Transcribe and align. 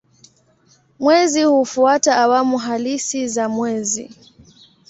Mwezi 0.99 1.43
hufuata 1.43 2.17
awamu 2.17 2.57
halisi 2.57 3.27
za 3.27 3.49
mwezi. 3.49 4.09